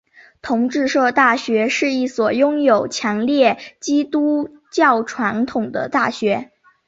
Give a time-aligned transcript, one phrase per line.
[0.41, 6.49] 同志社大学是一所拥有强烈基督教传统的大学。